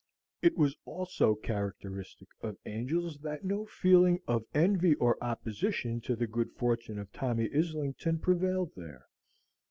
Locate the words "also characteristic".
0.83-2.29